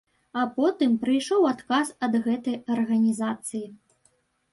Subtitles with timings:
[0.43, 3.63] А потым прыйшоў адказ ад гэтай арганізацыі.